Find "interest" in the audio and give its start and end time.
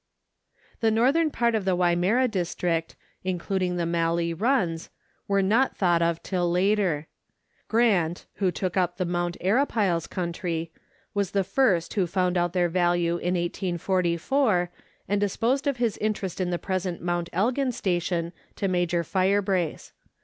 15.97-16.41